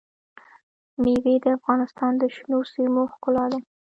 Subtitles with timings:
[1.01, 3.59] مېوې د افغانستان د شنو سیمو ښکلا ده.